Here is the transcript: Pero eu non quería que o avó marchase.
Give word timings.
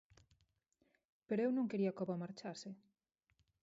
Pero 1.27 1.43
eu 1.45 1.51
non 1.57 1.69
quería 1.71 1.93
que 1.95 2.01
o 2.01 2.05
avó 2.05 2.15
marchase. 2.23 2.69